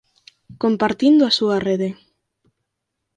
Compartindo 0.63 1.23
a 1.25 1.35
súa 1.37 1.57
rede. 1.67 1.89